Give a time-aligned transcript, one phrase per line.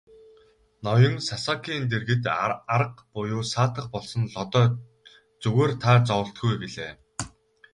[0.85, 2.23] Ноён Сасакийн дэргэд
[2.75, 4.67] арга буюу саатах болсон Лодой
[5.41, 6.91] "Зүгээр та зоволтгүй" гэлээ.